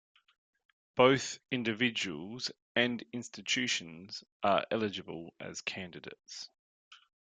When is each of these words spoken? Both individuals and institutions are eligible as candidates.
Both 0.95 1.37
individuals 1.51 2.49
and 2.75 3.03
institutions 3.13 4.23
are 4.41 4.65
eligible 4.71 5.35
as 5.39 5.61
candidates. 5.61 6.49